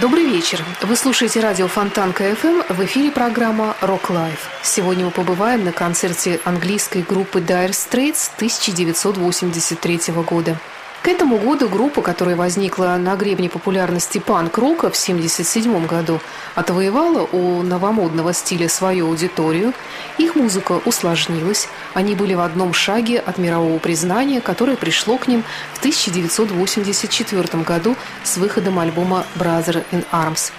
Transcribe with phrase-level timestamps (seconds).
[0.00, 0.60] Добрый вечер.
[0.82, 2.74] Вы слушаете радио Фонтанка FM.
[2.74, 4.40] В эфире программа Rock Life.
[4.60, 10.58] Сегодня мы побываем на концерте английской группы Dire Straits 1983 года.
[11.04, 16.18] К этому году группа, которая возникла на гребне популярности панк-рока в 1977 году,
[16.54, 19.74] отвоевала у новомодного стиля свою аудиторию,
[20.16, 25.44] их музыка усложнилась, они были в одном шаге от мирового признания, которое пришло к ним
[25.74, 30.52] в 1984 году с выходом альбома «Brother in Arms».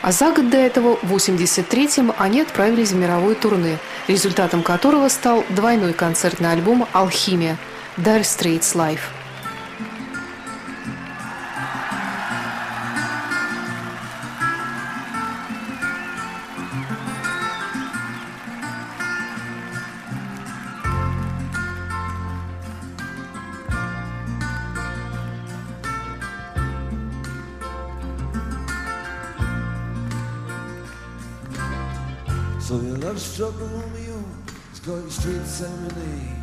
[0.00, 3.76] А за год до этого, в 1983-м, они отправились в мировое турне,
[4.08, 7.58] результатом которого стал двойной концертный альбом «Алхимия»–
[7.98, 9.23] «Dire Straits Life».
[33.16, 34.24] So your love struck a Romeo, oh,
[34.70, 36.36] it's got you straight serenade.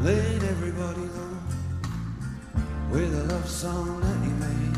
[0.00, 1.36] Laying everybody low
[2.90, 4.76] with a love song that he made.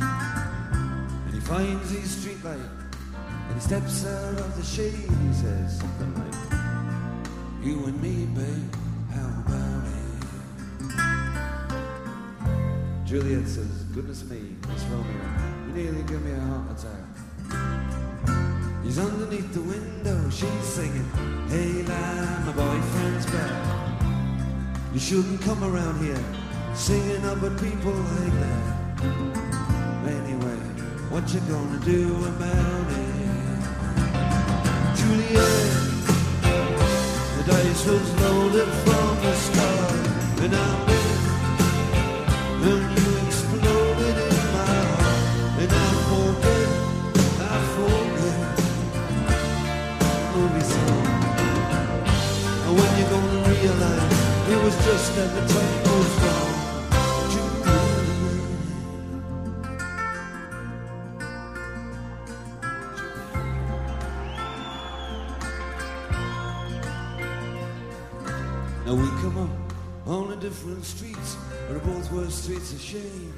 [1.26, 4.94] And he finds his street light and he steps out of the shade.
[4.94, 6.34] He says something like,
[7.64, 8.74] You and me, babe,
[9.12, 10.04] how about it?
[13.06, 15.22] Juliet says, Goodness me, Miss Romeo,
[15.68, 17.03] you nearly give me a heart attack.
[18.84, 21.10] He's underneath the window, she's singing,
[21.48, 24.04] Hey lad, my boyfriend's back.
[24.92, 26.22] You shouldn't come around here
[26.74, 29.02] singing about people like that.
[30.06, 30.58] Anyway,
[31.08, 33.14] what you gonna do about it?
[34.98, 35.70] Juliet,
[37.36, 40.93] the dice was loaded from the start, and I'm
[54.74, 56.54] was just that the time was wrong.
[57.30, 57.74] Juliet.
[68.86, 69.50] Now we come up
[70.06, 71.36] on the different streets,
[71.68, 73.34] and both were streets of shame.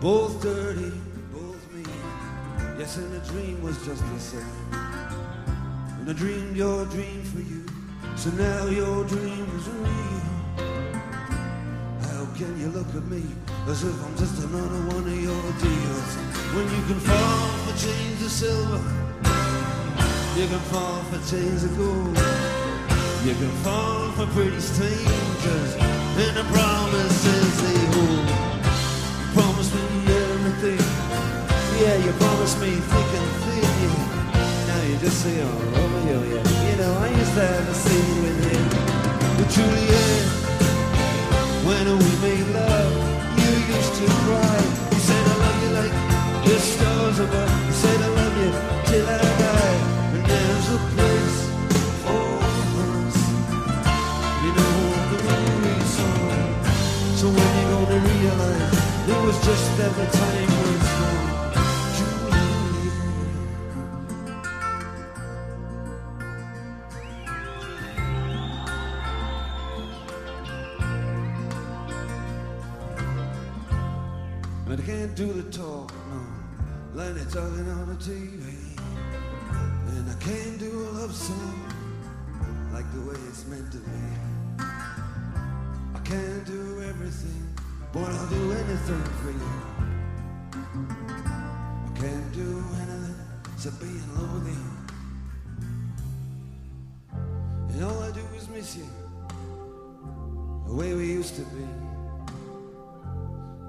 [0.00, 0.92] Both dirty,
[1.32, 1.86] both mean.
[2.78, 4.46] Yes, and the dream was just the same.
[4.72, 7.64] And I dreamed your dream for you,
[8.18, 10.22] so now your dream is real.
[12.02, 13.22] How can you look at me
[13.68, 16.10] as if I'm just another one of your deals?
[16.50, 18.82] When you can fall for chains of silver,
[20.34, 22.18] you can fall for chains of gold.
[23.24, 28.28] You can fall for pretty strangers, and the promises they hold.
[29.20, 29.82] You promised me
[30.26, 30.82] everything.
[31.78, 32.80] Yeah, you promised me
[35.00, 36.70] just say, oh, oh Romeo, yeah.
[36.70, 38.64] You know, I used to have a scene with him.
[39.38, 40.24] But Juliet,
[41.62, 42.92] when we made love,
[43.38, 44.58] you used to cry.
[44.90, 45.94] You said, I love you like
[46.44, 47.66] the stars above.
[47.66, 48.50] You said, I love you
[48.90, 49.78] till I die.
[50.18, 51.38] And there's a place
[52.02, 52.26] for
[52.90, 53.16] us.
[54.42, 54.76] You know
[55.14, 56.50] the movie song.
[57.14, 58.74] So when you gonna realize
[59.06, 60.97] it was just that the time was
[83.70, 83.90] to be.
[84.58, 87.54] I can't do everything,
[87.92, 89.50] but I'll do anything for you.
[91.86, 93.16] I can't do anything
[93.52, 94.70] except be in love with you.
[97.70, 98.88] And all I do is miss you,
[100.66, 101.66] the way we used to be.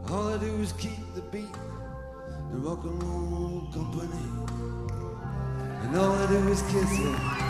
[0.10, 1.54] All I do is keep the beat,
[2.52, 4.24] the rock and roll company.
[5.84, 7.49] And all I do is kiss you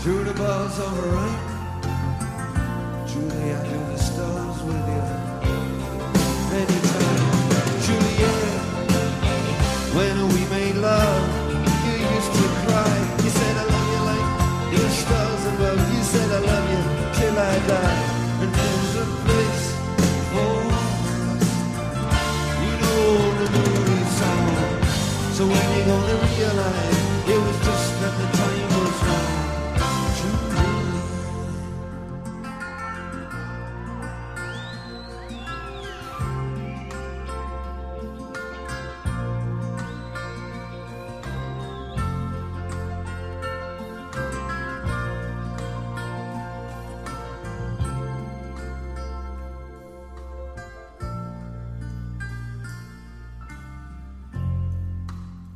[0.00, 1.42] through the bars of a right.
[3.06, 5.04] Julie, I knew the stars with you.
[6.52, 8.62] Many times, Juliet,
[9.96, 11.28] when we made love,
[11.86, 12.94] you used to cry.
[13.24, 14.28] You said I love you like
[14.72, 15.80] the stars above.
[15.94, 16.82] You said I love you
[17.18, 17.98] till I die.
[18.42, 19.64] And there's a place
[20.32, 21.48] for us.
[22.64, 23.06] You know
[23.40, 24.46] the movie song.
[25.36, 27.01] So when you gonna realize?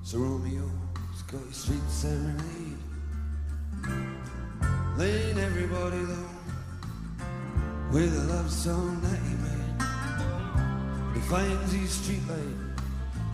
[0.07, 2.79] So Romeo's got your sweet serenade,
[4.97, 6.29] laying everybody low
[7.91, 9.83] with a love song that he made.
[11.13, 12.79] He finds his streetlight,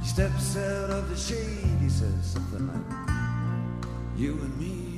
[0.00, 3.18] he steps out of the shade, he says something like,
[4.16, 4.91] "You and me."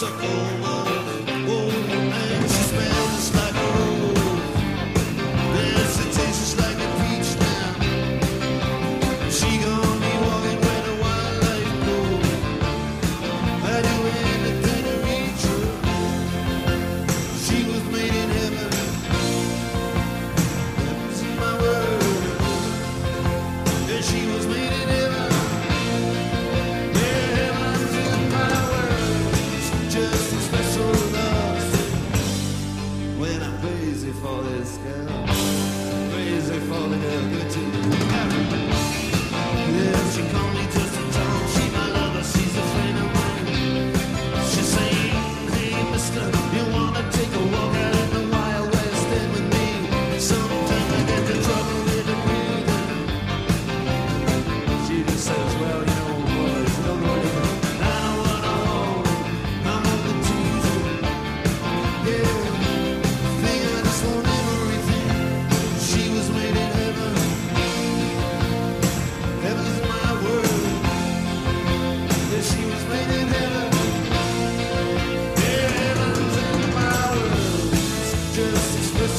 [0.00, 0.69] Pensacola.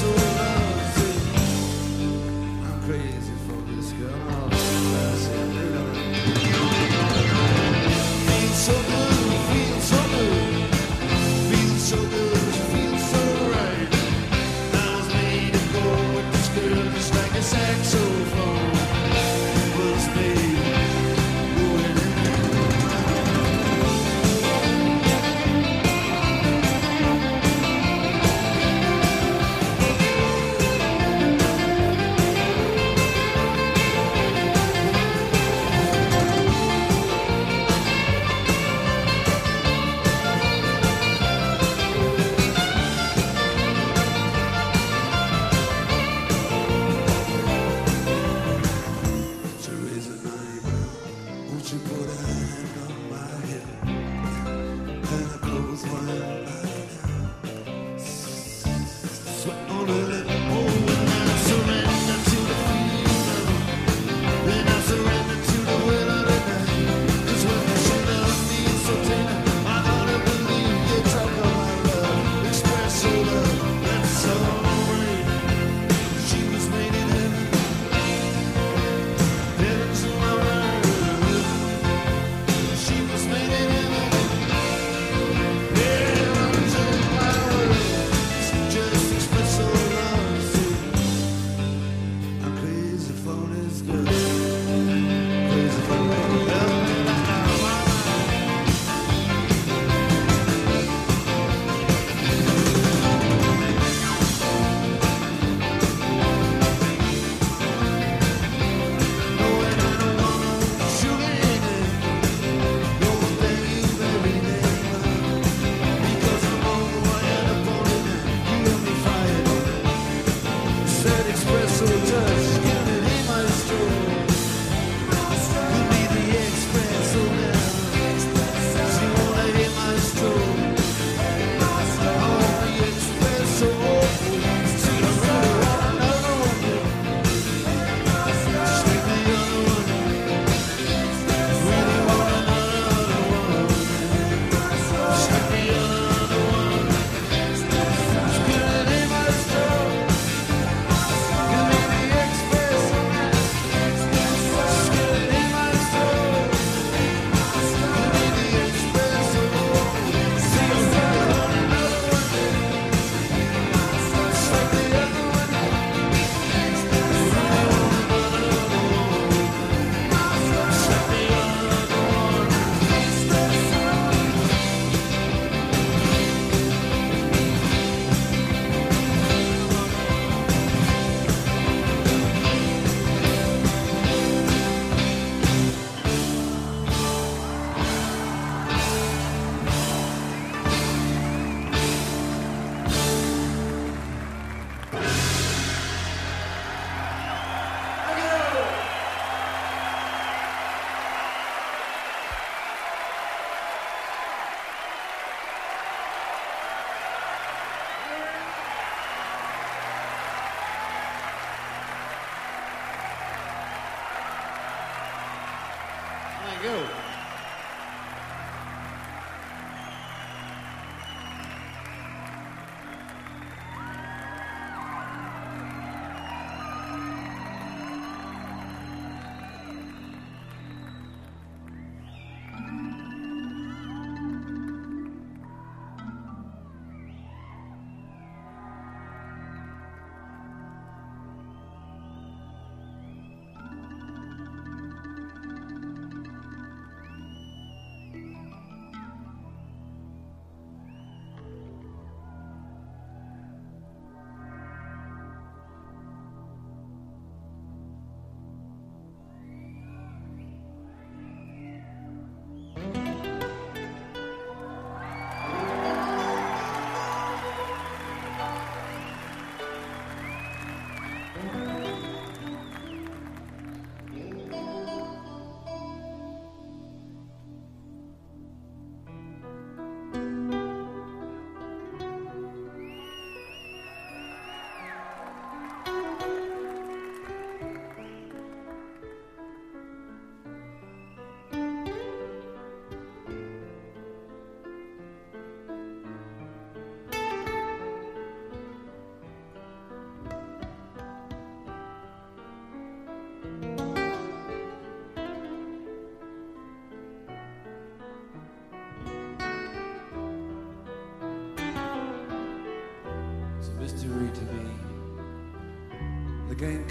[0.01, 0.40] so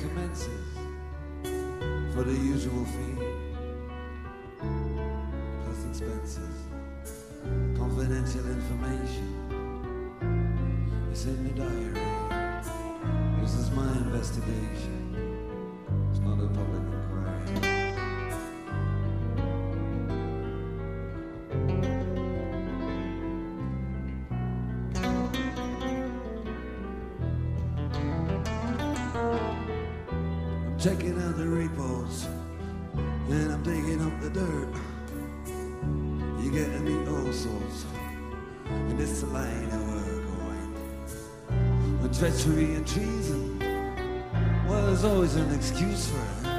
[0.01, 0.49] commences
[2.15, 3.17] for the usual fee.
[5.63, 6.57] Plus expenses,
[7.77, 9.29] confidential information.
[11.11, 12.01] It's in the diary.
[13.43, 15.00] This is my investigation.
[30.83, 32.27] Checking out the repos,
[33.29, 34.69] and I'm digging up the dirt.
[36.43, 37.85] You're getting me all sorts,
[38.65, 42.01] and the line of we're going.
[42.01, 43.59] With treachery and treason,
[44.87, 46.50] there's always an excuse for it.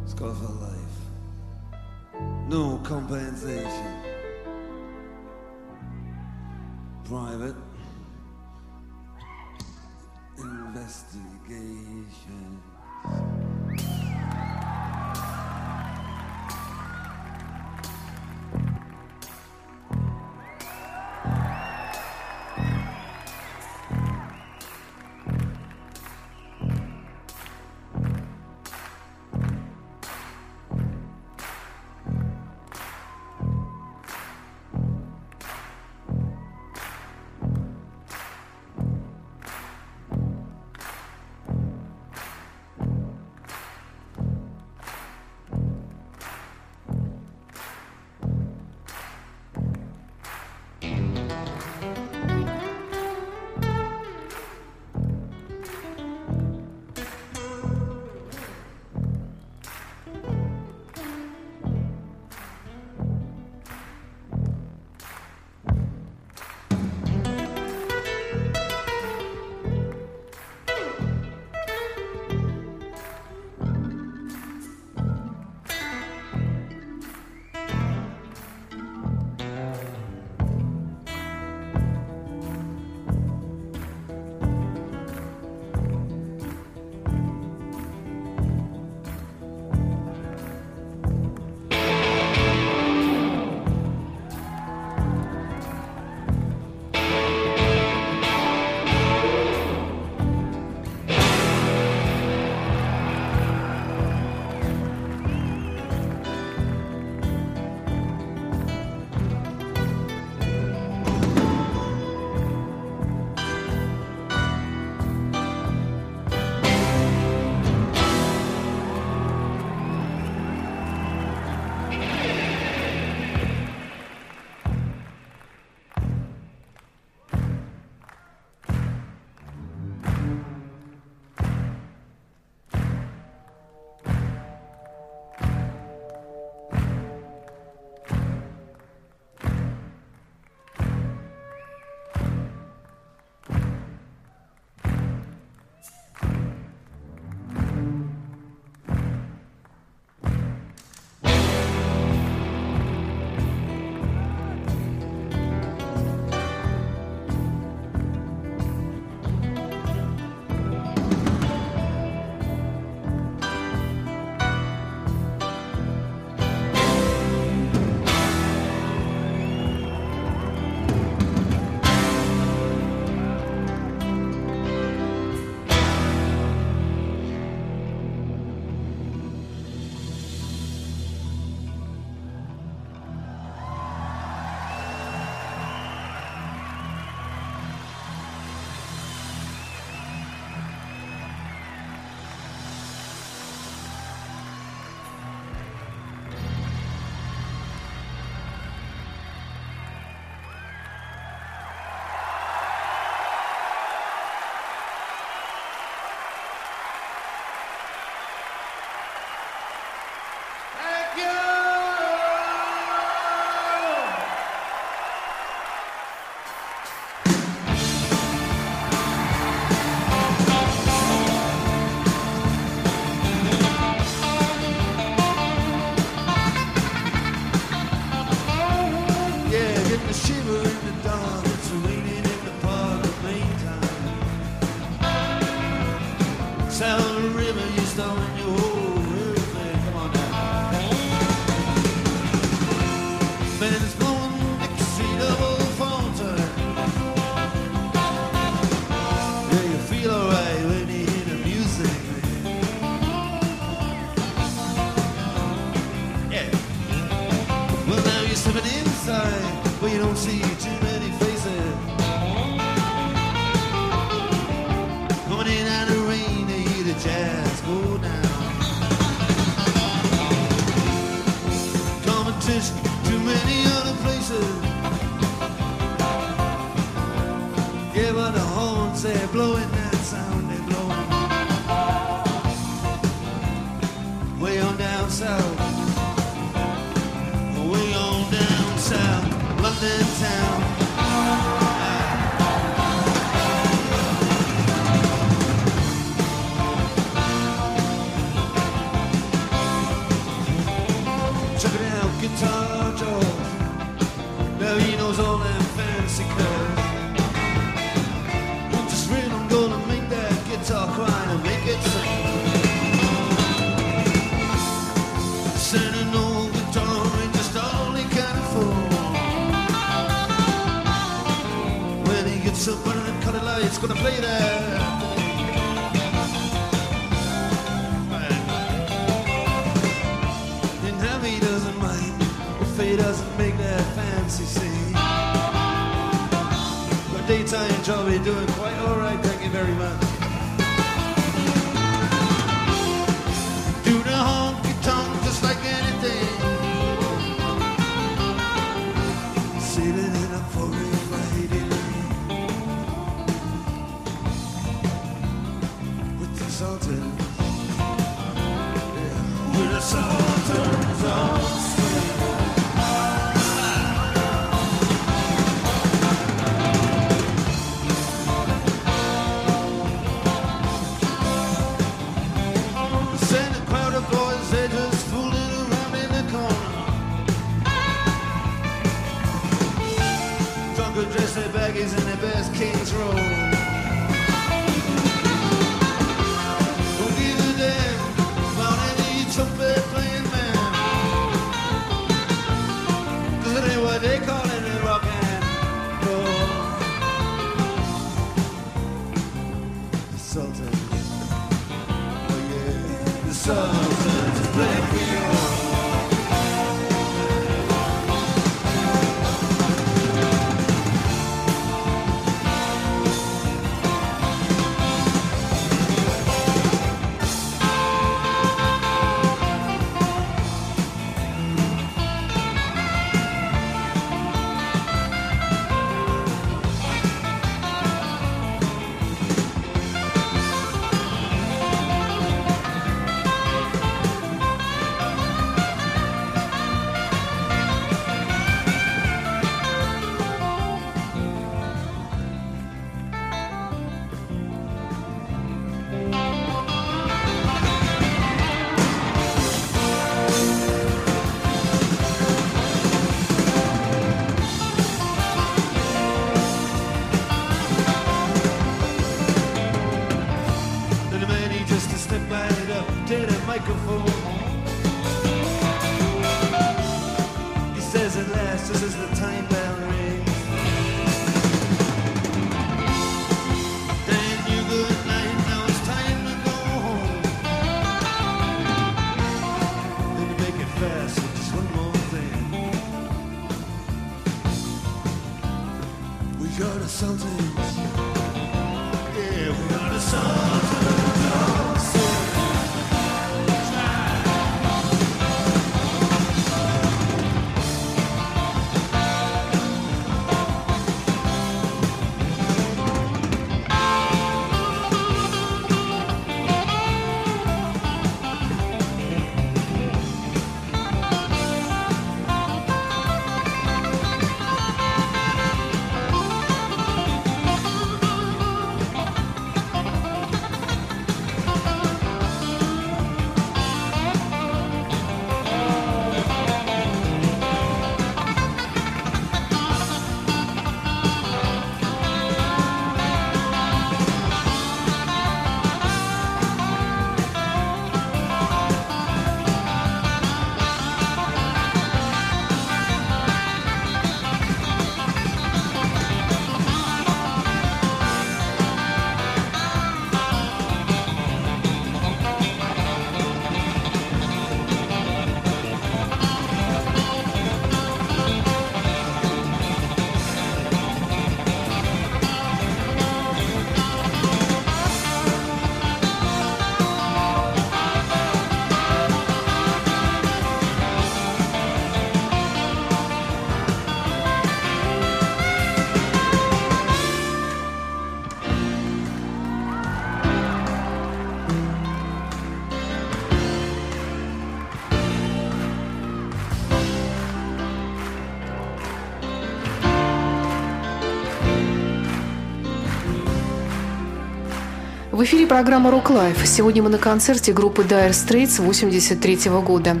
[595.44, 596.46] Эфире программа «Рок Лайф».
[596.46, 600.00] Сегодня мы на концерте группы Dire Straits 83 -го года.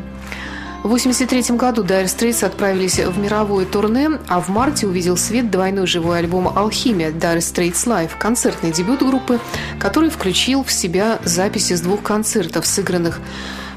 [0.82, 5.86] В 1983 году Dire Straits отправились в мировое турне, а в марте увидел свет двойной
[5.86, 9.38] живой альбом «Алхимия» Dire Straits Live, концертный дебют группы,
[9.78, 13.20] который включил в себя записи с двух концертов, сыгранных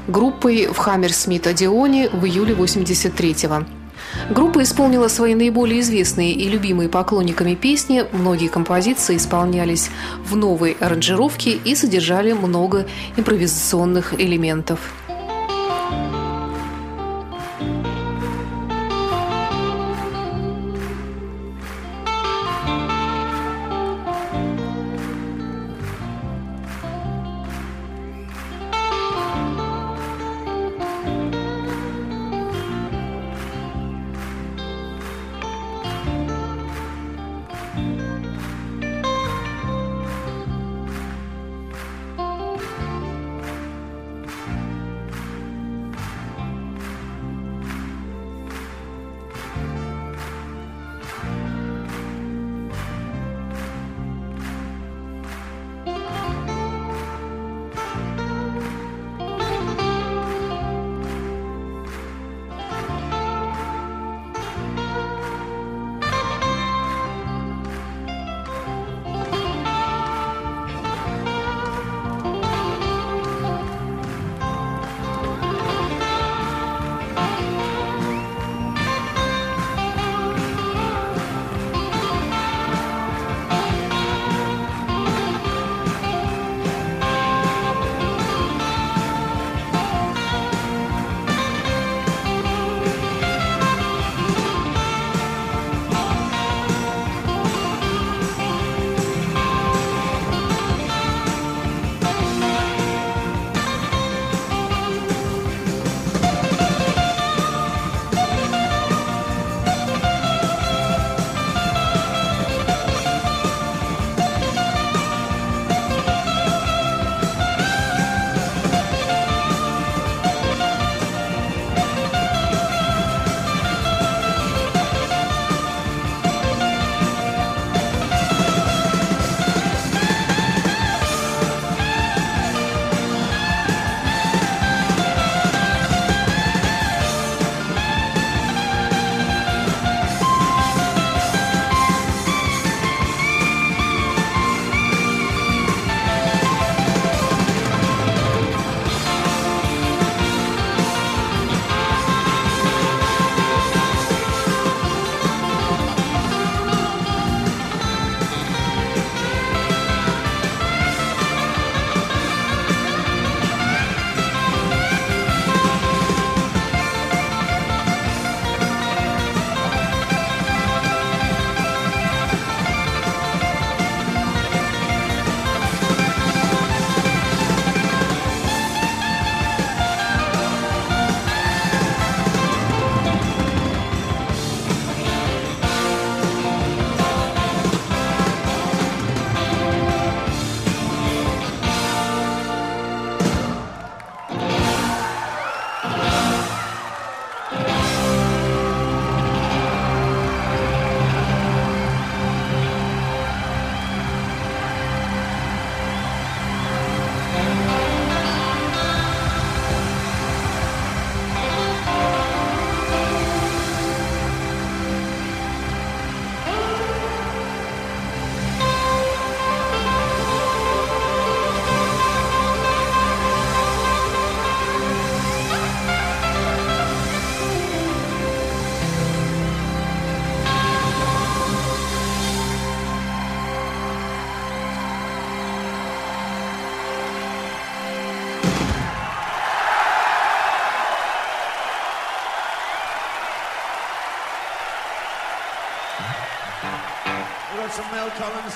[0.06, 3.77] группой в Хаммерсмит Одеоне в июле 83 -го.
[4.30, 8.04] Группа исполнила свои наиболее известные и любимые поклонниками песни.
[8.12, 9.90] Многие композиции исполнялись
[10.22, 12.86] в новой аранжировке и содержали много
[13.16, 14.80] импровизационных элементов.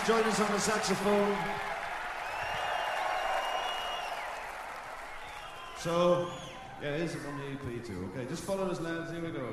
[0.07, 1.37] Join us on the saxophone.
[5.78, 6.28] So,
[6.83, 8.11] yeah, it from the EP too.
[8.14, 9.11] Okay, just follow us, lads.
[9.11, 9.48] Here we go.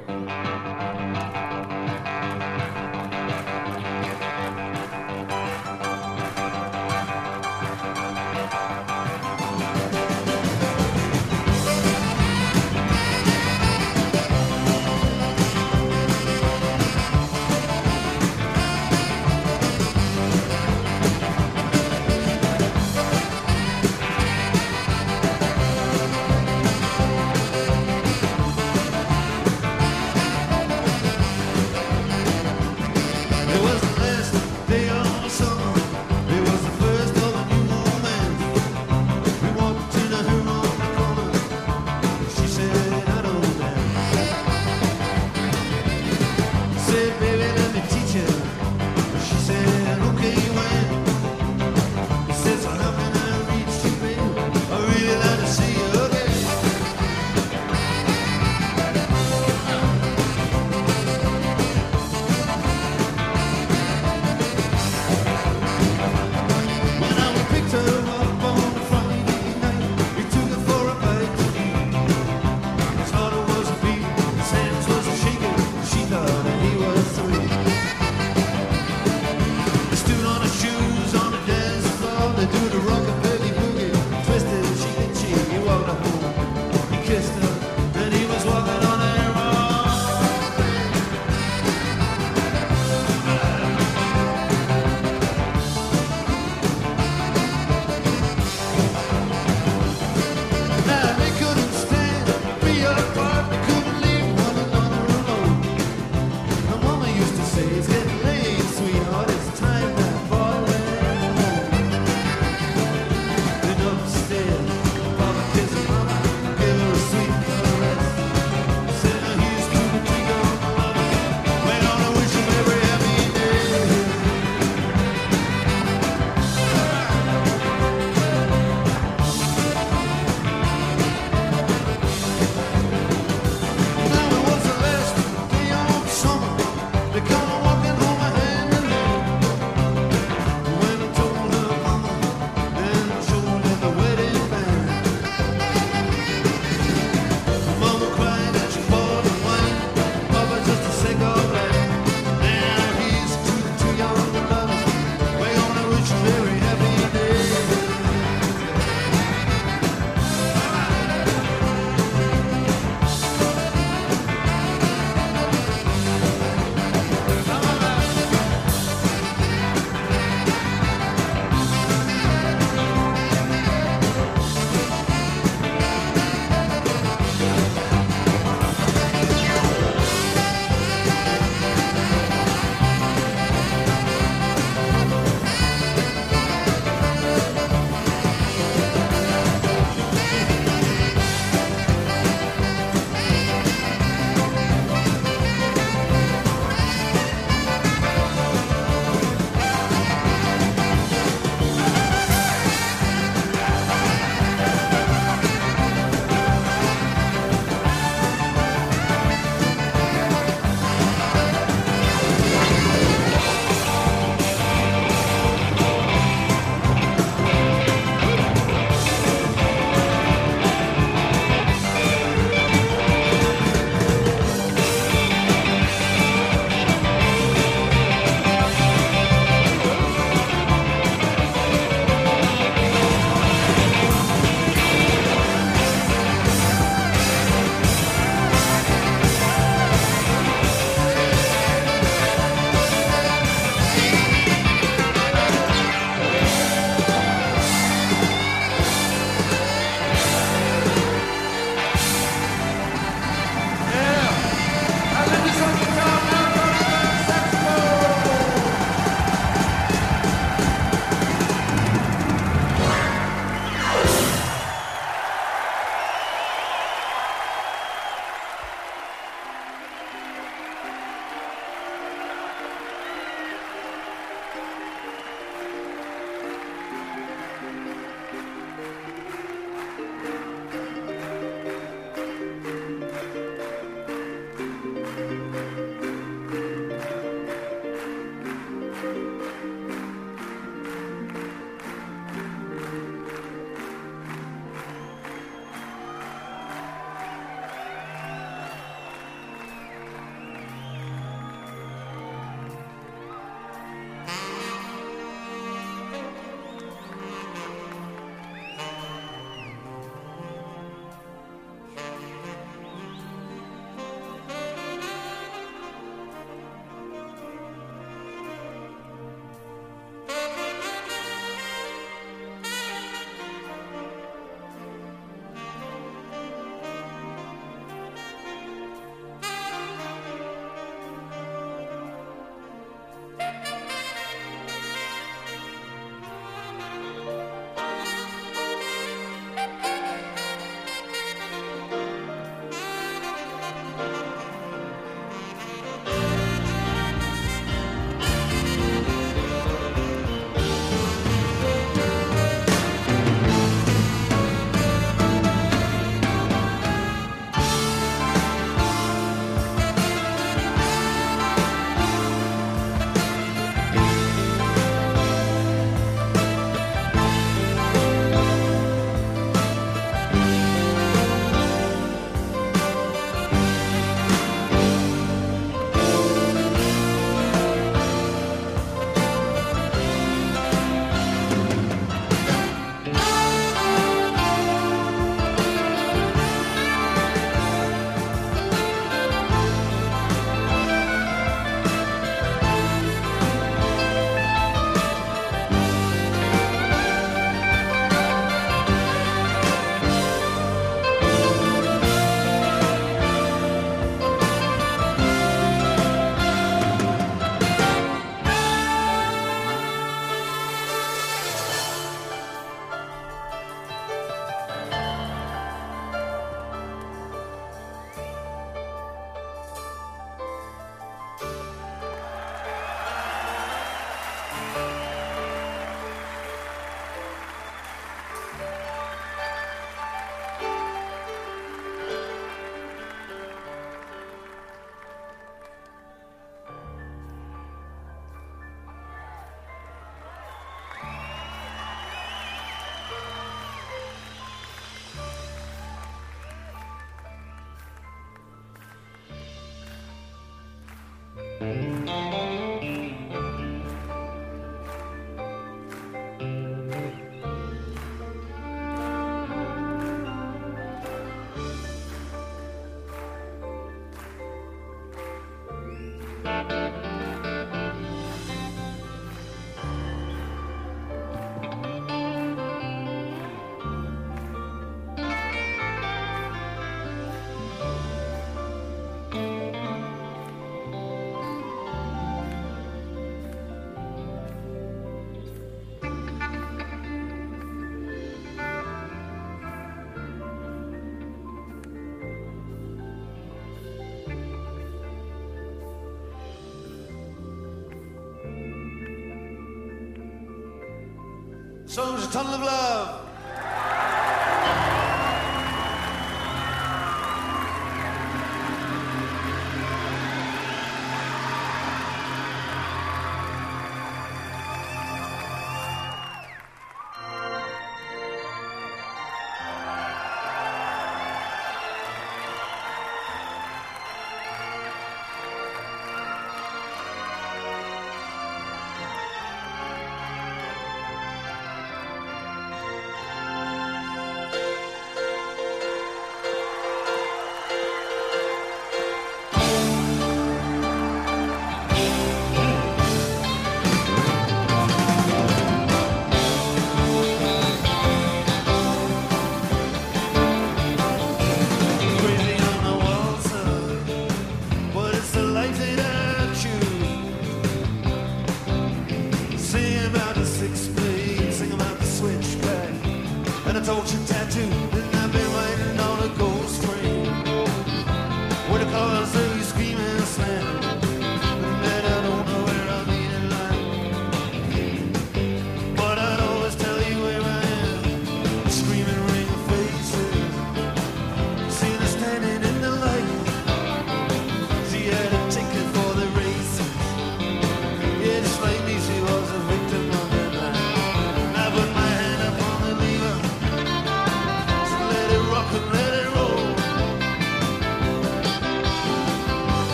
[501.89, 503.18] Song's a tunnel of love.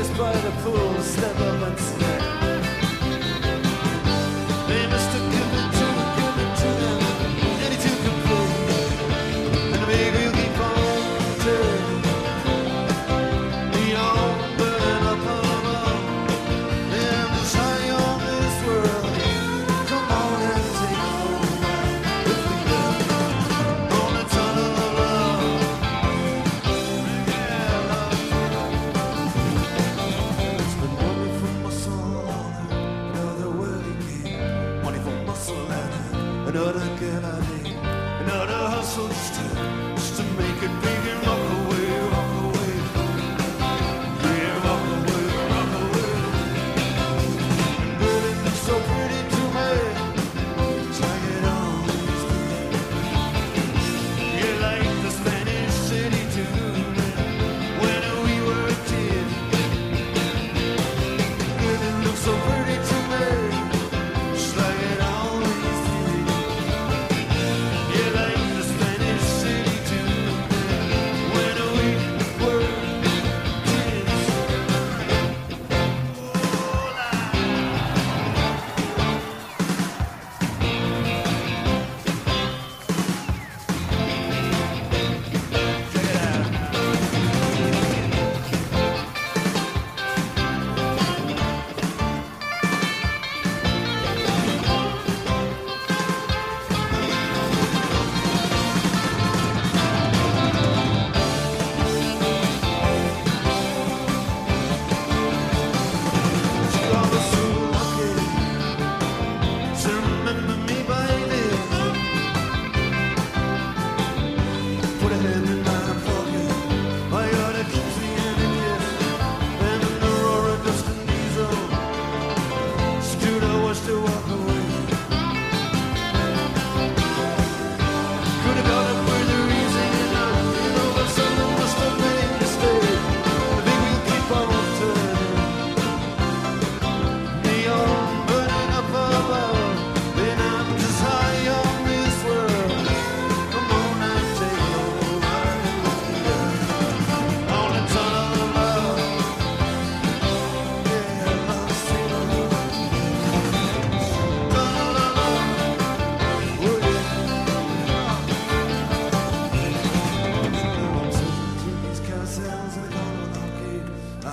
[0.00, 2.59] Just by the pool, step up and sing.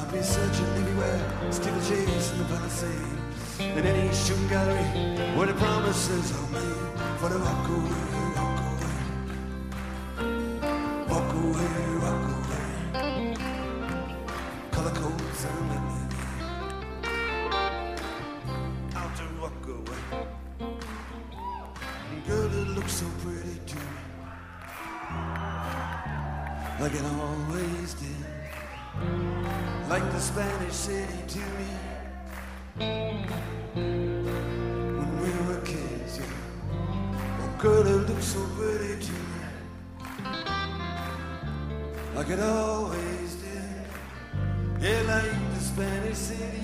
[0.07, 1.19] I've been searching everywhere,
[1.51, 3.19] still chasing the palisade.
[3.59, 4.85] In any shooting gallery
[5.35, 8.99] where the promises are made for the walk away, walk away,
[11.09, 12.69] walk away, walk away.
[14.71, 16.07] Color codes and memory.
[18.95, 20.01] Out to walk away.
[22.25, 23.81] Girl, it looks so pretty to me,
[26.79, 27.76] like it always
[30.17, 31.69] the Spanish city to me.
[34.97, 36.25] When we were kids, yeah.
[37.39, 39.41] Oh, girl, it looks so pretty to me,
[42.15, 43.85] like it always did.
[44.81, 46.56] Yeah, like the Spanish city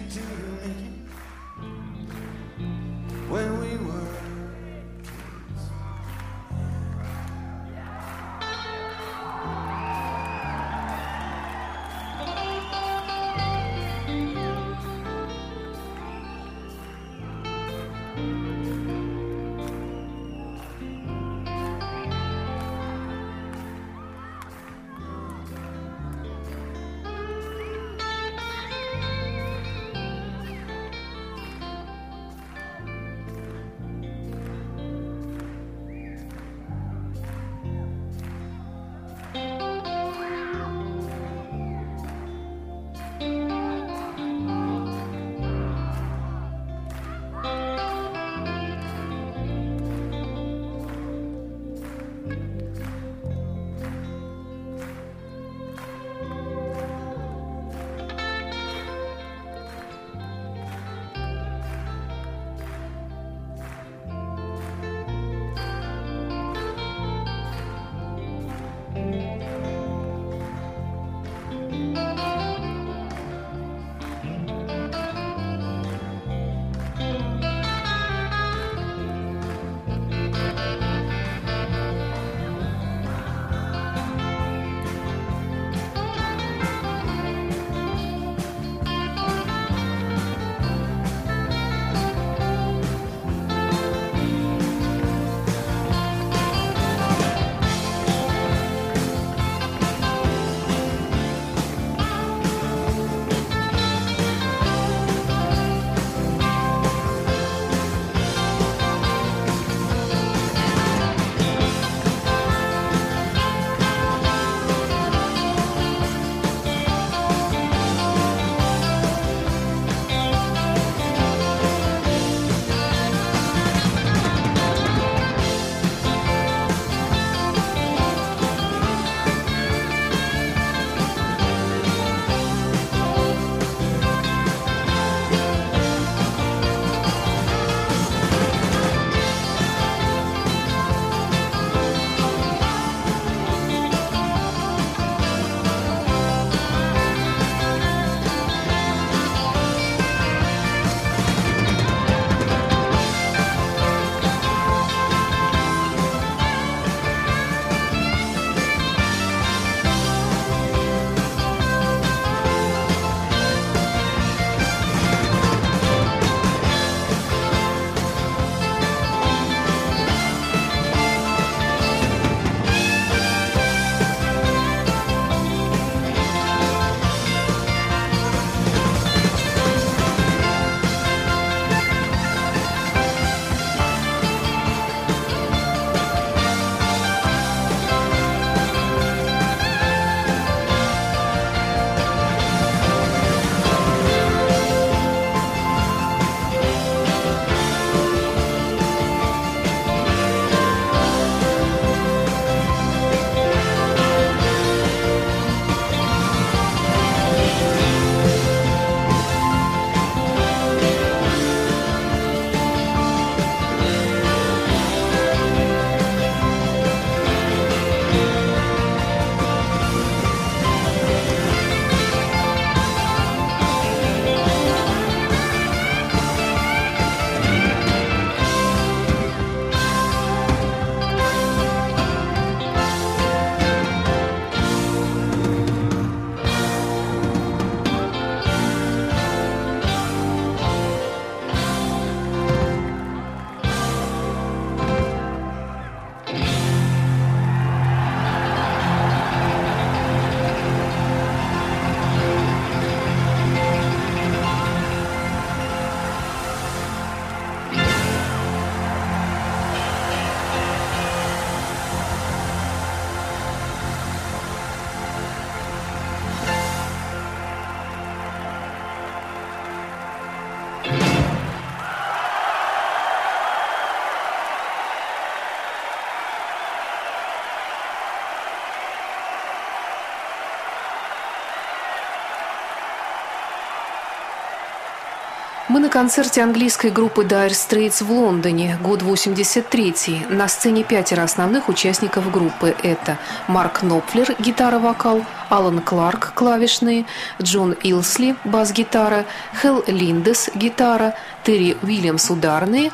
[285.73, 291.67] Мы на концерте английской группы Dire Straits в Лондоне, год 83 На сцене пятеро основных
[291.67, 292.75] участников группы.
[292.83, 293.17] Это
[293.47, 297.07] Марк Нопфлер, гитара-вокал, Алан Кларк, клавишные,
[297.41, 299.25] Джон Илсли, бас-гитара,
[299.59, 302.91] Хелл Линдес, гитара, Терри Уильямс, ударные,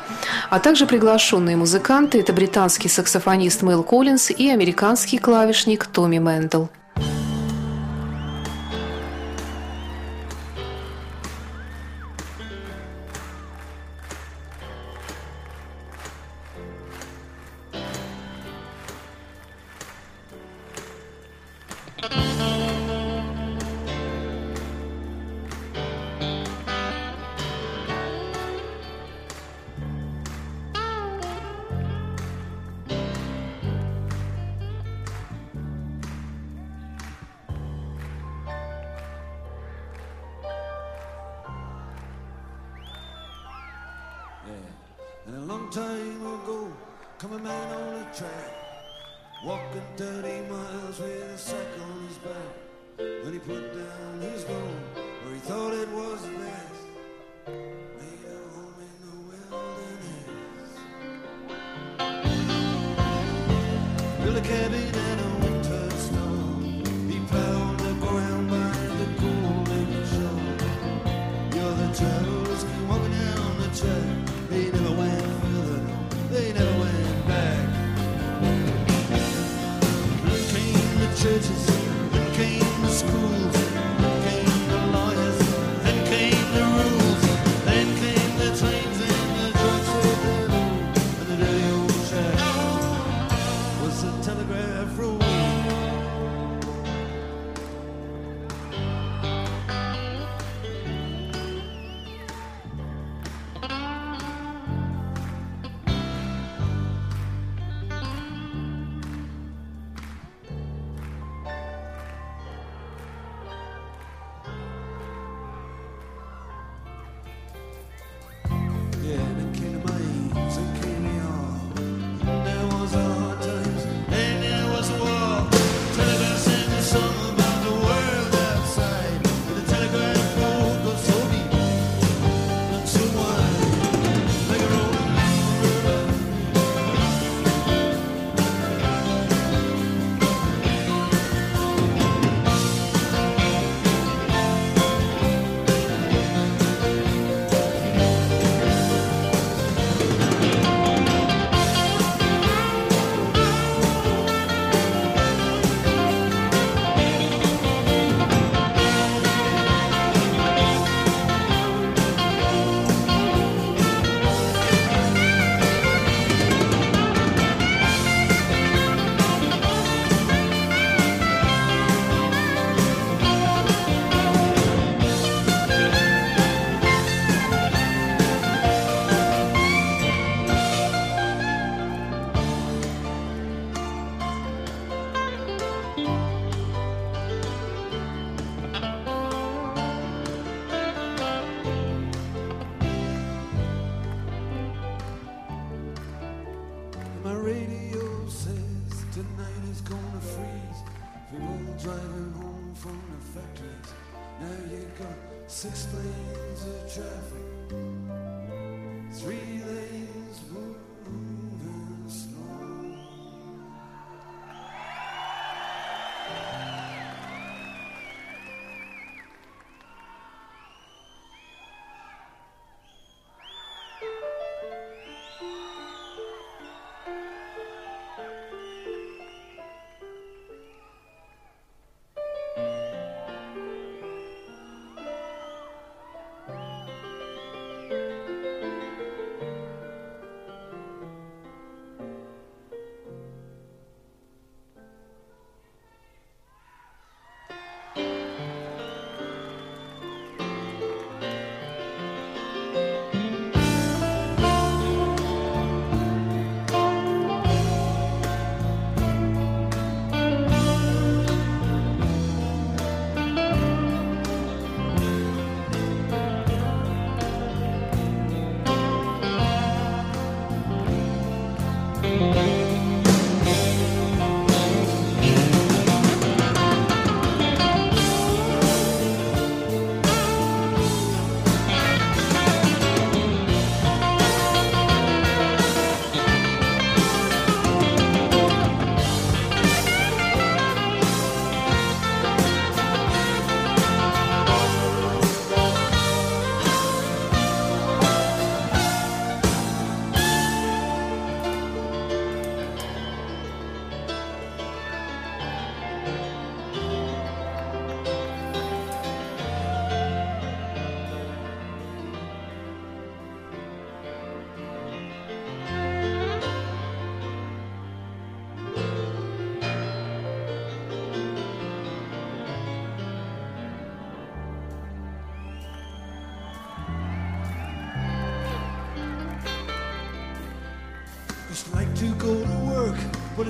[0.48, 6.64] а также приглашенные музыканты– это британский саксофонист Мэл Коллинз и американский клавишник Томми Мэндл.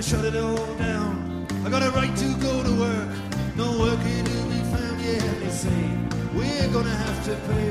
[0.03, 1.46] to shut it all down.
[1.64, 3.09] I got a right to go to work.
[3.57, 5.82] No working here to be found, yeah, they say.
[6.34, 7.70] We're gonna have to pay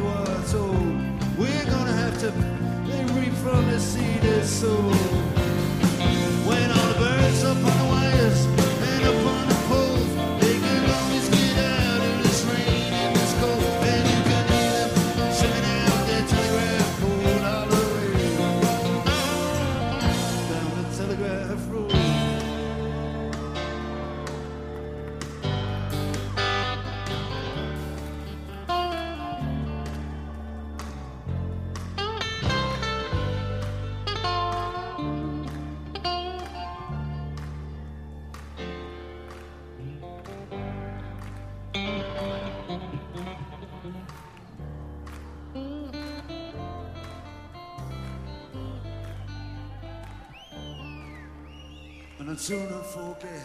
[52.39, 53.43] Soon I forget.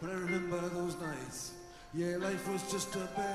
[0.00, 1.52] But I remember those nights.
[1.94, 3.25] Yeah, life was just a bad.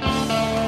[0.00, 0.61] Música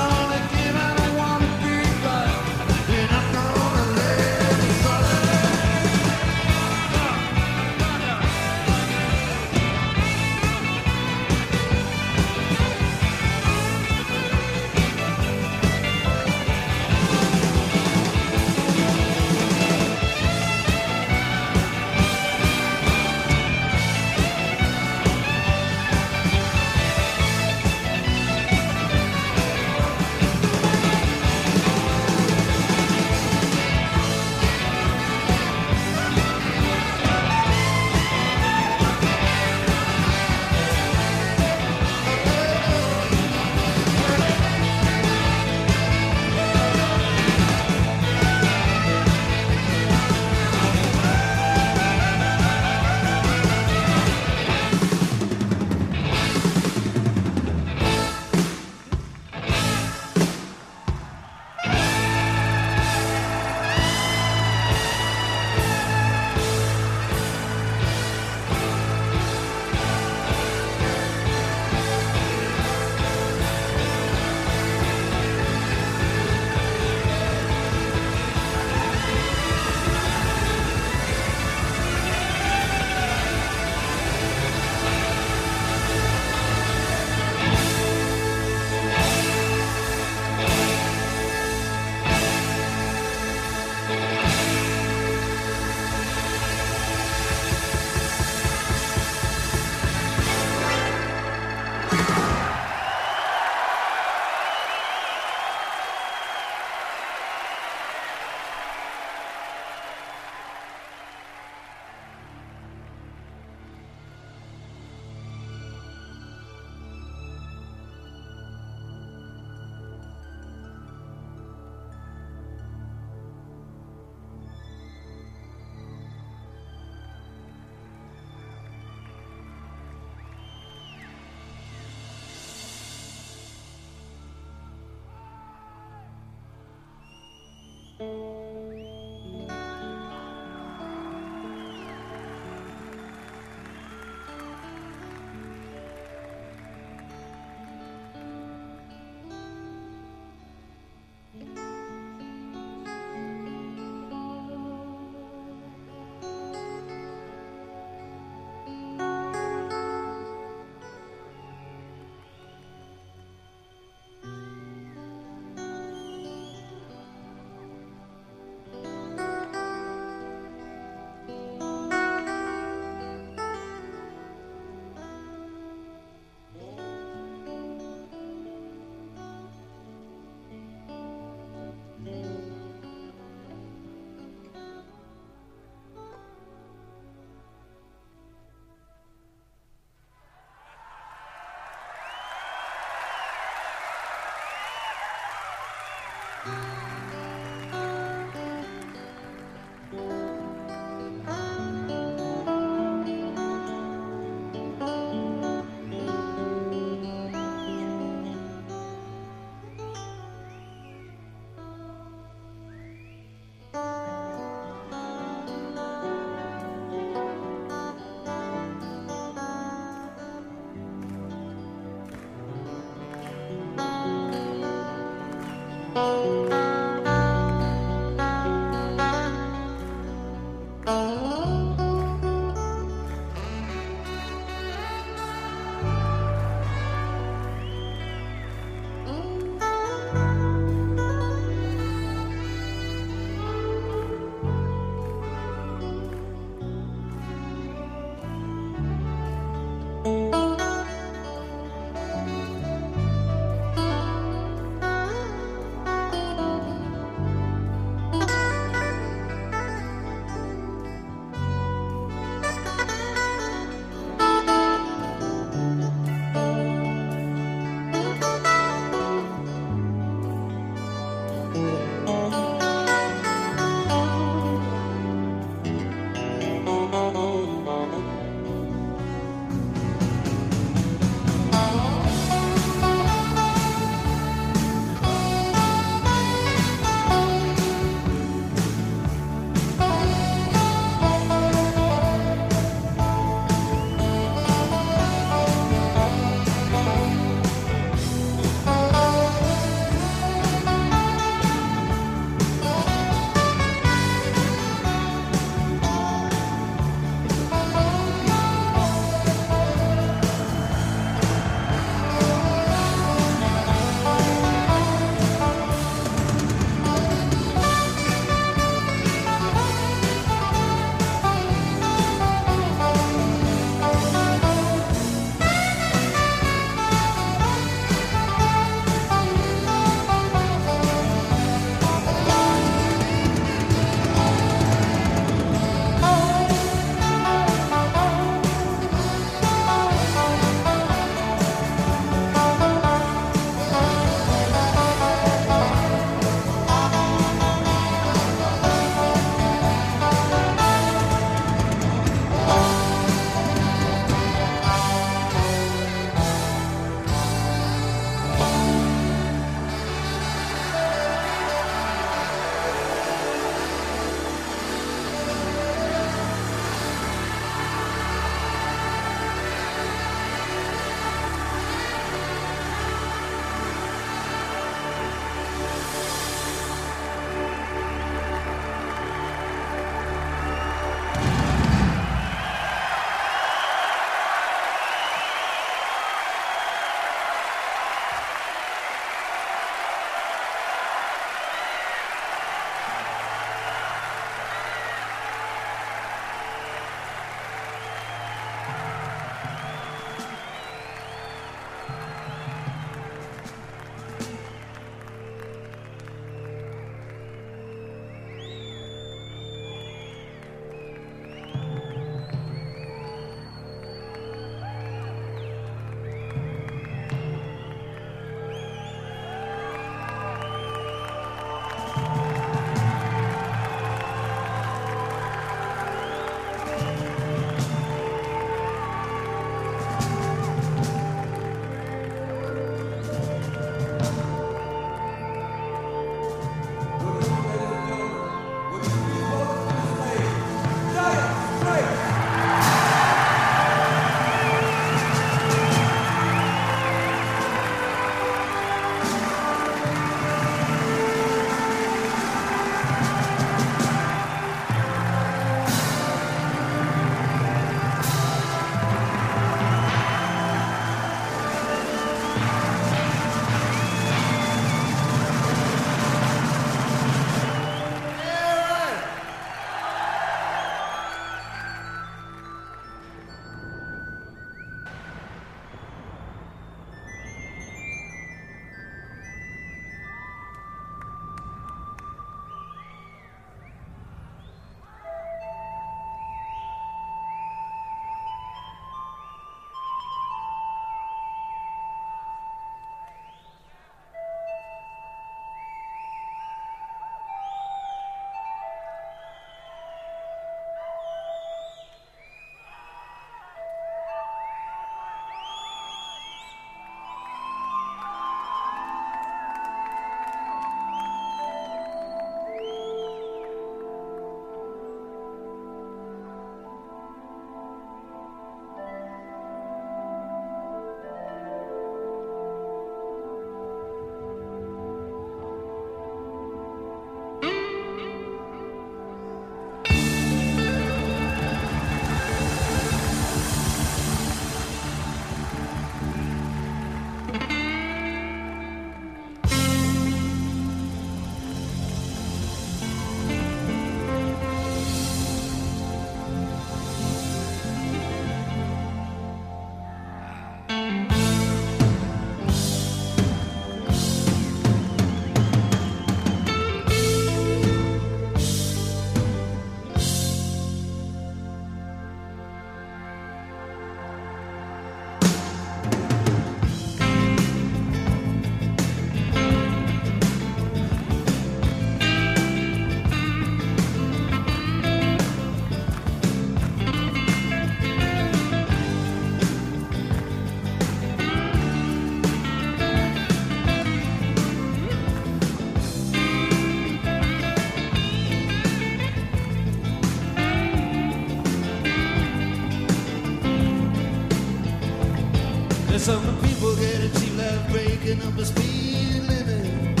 [598.14, 600.00] Life up the speed limit,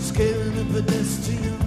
[0.00, 1.57] scaring the pedestrians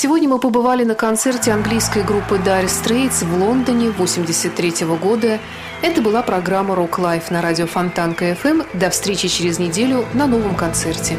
[0.00, 5.40] Сегодня мы побывали на концерте английской группы Dire Straits в Лондоне 1983 года.
[5.82, 8.64] Это была программа Rock Life на радио Фонтанка FM.
[8.78, 11.18] До встречи через неделю на новом концерте.